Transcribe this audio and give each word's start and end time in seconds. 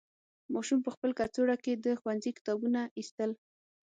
ماشوم 0.53 0.79
په 0.85 0.89
خپل 0.95 1.11
کڅوړه 1.19 1.55
کې 1.63 1.73
د 1.85 1.87
ښوونځي 1.99 2.31
کتابونه 2.37 2.81
ایستل. 2.97 3.31